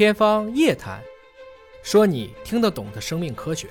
[0.00, 0.98] 天方夜谭，
[1.82, 3.68] 说你听得懂的生命科学。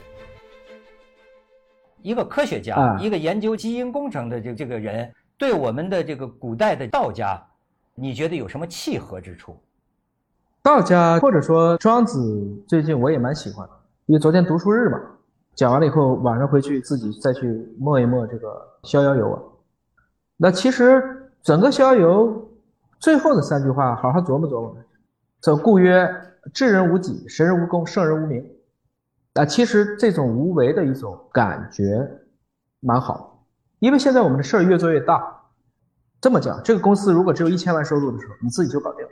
[2.04, 7.44] 一个科学家，啊一个研究基因工程的这这个人，对我们的这个古代的道家，
[7.96, 9.60] 你觉得有什么契合之处？
[10.62, 13.74] 道家或者说庄子，最近我也蛮喜欢的，
[14.06, 15.02] 因为昨天读书日嘛，
[15.56, 17.48] 讲完了以后，晚上回去自己再去
[17.80, 18.50] 默一默这个
[18.88, 19.42] 《逍遥游》啊。
[20.38, 22.28] 那其实整个《逍遥游》
[23.00, 24.78] 最后的三句话，好好琢磨琢磨。
[25.42, 26.10] 则故曰：
[26.54, 28.46] 智人无己，神人无功，圣人无名。
[29.34, 32.06] 啊，其实这种无为的一种感觉
[32.82, 33.46] 蛮好，
[33.80, 35.36] 因为现在我们的事儿越做越大。
[36.20, 39.12] 这么讲，这个公司如果只有一千万收入的时候，你自己就搞定了。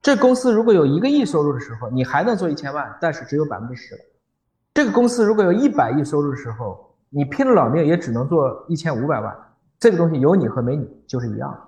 [0.00, 4.00] 这公司如果有一个亿收入的时候，你还能做一千万，但是只有百分之十了。
[4.72, 9.36] 这个公司如果有一百亿收入的时候，你拼了老命也只能做一千五百万。
[9.78, 11.58] 这个东西有你和没你就是一样的。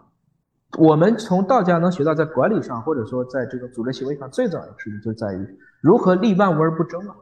[0.78, 7.14] 我们从道家能学到，在管理上或者说在这个组织行为上，最重要的事情就在于如何立万物而不争啊，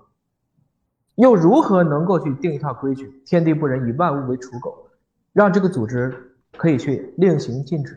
[1.17, 4.89] 又如何能够去定一套规矩，天地不仁，以万物为刍狗，
[5.33, 6.15] 让这个组织
[6.57, 7.97] 可以去令行禁止。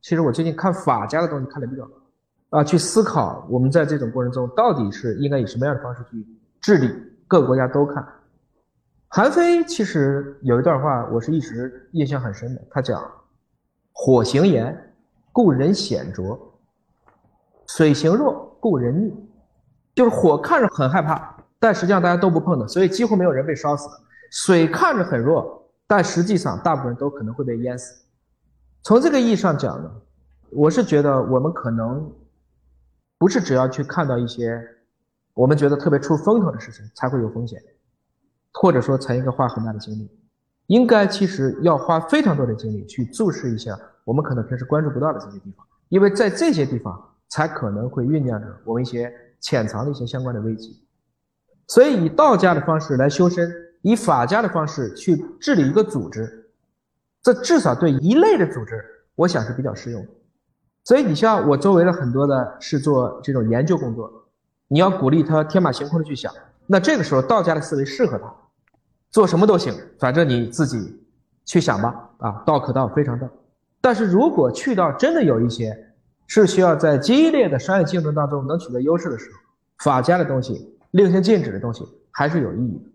[0.00, 1.94] 其实我最近看法家的东西看的比较多。
[2.50, 6.26] 啊，去思考我们在这种过程中到底是应该以什么样的方式去
[6.62, 6.90] 治理，
[7.26, 8.02] 各个国家都看。
[9.08, 12.62] 韩非其实有一段话，我是一直印象很深的。
[12.70, 13.02] 他讲
[14.00, 14.94] ：“火行炎，
[15.32, 16.38] 故人显着；
[17.66, 19.12] 水行弱，故人逆。”
[19.92, 23.88] 就是火看着很害怕，但实际上大家都不碰的，所以几乎没有人被烧死。
[24.30, 28.04] 水看着很弱，但实际上大部分人都可能会被淹死。
[28.84, 29.90] 从这个意义上讲呢，
[30.52, 32.08] 我是觉得我们可能。
[33.20, 34.62] 不是只要去看到一些
[35.34, 37.60] 我们觉得特别出风头的事情才会有风险，
[38.52, 40.08] 或者说才应该花很大的精力，
[40.68, 50.82] 应该其实要花非常多的精力去注视一下我们可能平时关注不到的这些地方，因为在这些地方才可能会酝酿着我们一些潜藏的一些相关的危机。
[51.66, 53.50] 所以以道家的方式来修身，
[53.82, 56.50] 以法家的方式去治理一个组织，
[57.22, 58.82] 这至少对一类的组织，
[59.14, 60.08] 我想是比较适用的。
[60.84, 64.10] 所以你像我周围的很多的是做这种研究工作，
[64.68, 66.32] 你要鼓励他天马行空的去想，
[66.66, 68.34] 那这个时候道家的思维适合他，
[69.10, 71.00] 做什么都行，反正你自己
[71.44, 73.28] 去想吧，啊，道可道非常道。
[73.80, 75.74] 但是如果去到真的有一些
[76.26, 79.38] 是需要在激烈的商业竞争当中能取得优势的时候，
[79.78, 82.90] 法家的东西、令行禁止的东西还是有意义的。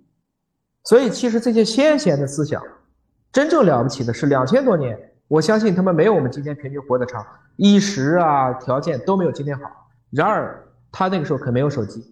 [0.83, 2.61] 所以其实这些先贤的思想，
[3.31, 4.99] 真正了不起的是两千多年。
[5.29, 7.25] 我相信他们没有我们今天平均活得长，
[7.55, 9.63] 衣食啊条件都没有今天好。
[10.11, 12.03] 然而他那个时候可没有手机，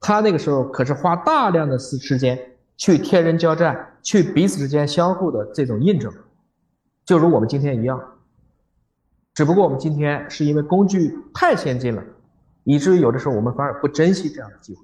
[0.00, 2.36] 他那个时候可是花大量的时时间
[2.80, 6.10] 去天人交战，去彼此之间相互的这种印证，
[7.04, 8.02] 就如我们今天一样。
[9.34, 12.02] 只不过我们今天是因为工具太先进了，
[12.64, 14.80] 以至于有的时候我们反而不珍惜这样的机会。